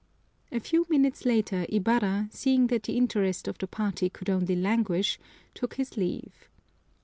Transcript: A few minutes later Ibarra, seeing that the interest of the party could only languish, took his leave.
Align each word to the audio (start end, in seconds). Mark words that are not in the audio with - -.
A 0.51 0.59
few 0.59 0.87
minutes 0.89 1.25
later 1.25 1.67
Ibarra, 1.69 2.27
seeing 2.31 2.65
that 2.73 2.81
the 2.81 2.97
interest 2.97 3.47
of 3.47 3.59
the 3.59 3.67
party 3.67 4.09
could 4.09 4.31
only 4.31 4.55
languish, 4.55 5.19
took 5.53 5.75
his 5.75 5.95
leave. 5.95 6.49